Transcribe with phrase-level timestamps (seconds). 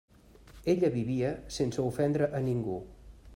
[0.73, 1.29] Ella vivia
[1.59, 2.81] sense ofendre a ningú.